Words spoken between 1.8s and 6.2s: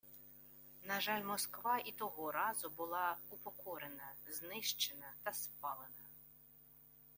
того разу була упокорена, знищена та спалена